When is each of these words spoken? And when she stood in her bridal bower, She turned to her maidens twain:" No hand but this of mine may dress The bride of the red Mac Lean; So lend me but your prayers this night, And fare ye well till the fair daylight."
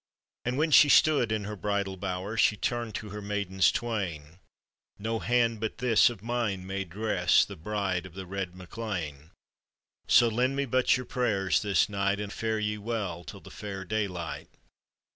And 0.45 0.57
when 0.57 0.71
she 0.71 0.89
stood 0.89 1.31
in 1.31 1.43
her 1.43 1.55
bridal 1.55 1.95
bower, 1.95 2.35
She 2.35 2.57
turned 2.57 2.95
to 2.95 3.09
her 3.09 3.21
maidens 3.21 3.71
twain:" 3.71 4.39
No 4.97 5.19
hand 5.19 5.59
but 5.59 5.77
this 5.77 6.09
of 6.09 6.23
mine 6.23 6.65
may 6.65 6.85
dress 6.85 7.45
The 7.45 7.55
bride 7.55 8.07
of 8.07 8.15
the 8.15 8.25
red 8.25 8.55
Mac 8.55 8.77
Lean; 8.77 9.29
So 10.07 10.27
lend 10.27 10.55
me 10.55 10.65
but 10.65 10.97
your 10.97 11.05
prayers 11.05 11.61
this 11.61 11.87
night, 11.87 12.19
And 12.19 12.33
fare 12.33 12.57
ye 12.57 12.79
well 12.79 13.23
till 13.23 13.41
the 13.41 13.51
fair 13.51 13.85
daylight." 13.85 14.49